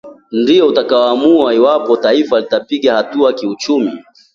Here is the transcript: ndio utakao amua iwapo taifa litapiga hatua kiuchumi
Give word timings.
ndio 0.31 0.67
utakao 0.67 1.03
amua 1.03 1.53
iwapo 1.53 1.97
taifa 1.97 2.39
litapiga 2.39 2.95
hatua 2.95 3.33
kiuchumi 3.33 3.91